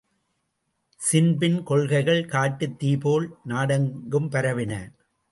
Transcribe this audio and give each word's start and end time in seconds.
ஸின்பின் 0.99 1.63
கொள்கைகள் 1.63 2.25
காட்டுத் 2.25 2.83
தீப்போல் 2.83 3.27
நாடெங்கும் 3.43 4.31
பரவின. 4.31 4.73